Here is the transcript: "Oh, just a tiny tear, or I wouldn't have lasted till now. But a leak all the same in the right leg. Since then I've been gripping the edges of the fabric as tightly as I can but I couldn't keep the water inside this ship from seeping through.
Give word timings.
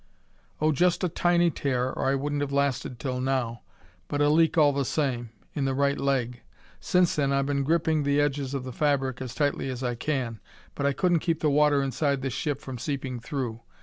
"Oh, 0.59 0.71
just 0.71 1.03
a 1.03 1.09
tiny 1.09 1.51
tear, 1.51 1.91
or 1.93 2.09
I 2.09 2.15
wouldn't 2.15 2.41
have 2.41 2.51
lasted 2.51 2.97
till 2.97 3.21
now. 3.21 3.61
But 4.07 4.19
a 4.19 4.29
leak 4.29 4.57
all 4.57 4.73
the 4.73 4.83
same 4.83 5.29
in 5.53 5.65
the 5.65 5.75
right 5.75 5.99
leg. 5.99 6.41
Since 6.79 7.15
then 7.15 7.31
I've 7.31 7.45
been 7.45 7.63
gripping 7.63 8.01
the 8.01 8.19
edges 8.19 8.55
of 8.55 8.63
the 8.63 8.73
fabric 8.73 9.21
as 9.21 9.35
tightly 9.35 9.69
as 9.69 9.83
I 9.83 9.93
can 9.93 10.39
but 10.73 10.87
I 10.87 10.93
couldn't 10.93 11.19
keep 11.19 11.41
the 11.41 11.51
water 11.51 11.83
inside 11.83 12.23
this 12.23 12.33
ship 12.33 12.61
from 12.61 12.79
seeping 12.79 13.19
through. 13.19 13.61